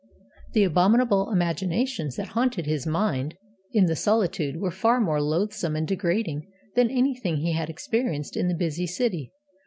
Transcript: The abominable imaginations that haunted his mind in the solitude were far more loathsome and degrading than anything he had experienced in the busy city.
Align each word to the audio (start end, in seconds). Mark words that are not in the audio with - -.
The 0.53 0.63
abominable 0.63 1.29
imaginations 1.29 2.15
that 2.15 2.29
haunted 2.29 2.65
his 2.65 2.87
mind 2.87 3.35
in 3.71 3.85
the 3.85 3.95
solitude 3.95 4.59
were 4.59 4.71
far 4.71 4.99
more 4.99 5.21
loathsome 5.21 5.75
and 5.75 5.87
degrading 5.87 6.51
than 6.73 6.89
anything 6.89 7.37
he 7.37 7.51
had 7.53 7.69
experienced 7.69 8.35
in 8.35 8.47
the 8.47 8.55
busy 8.55 8.87
city. 8.87 9.31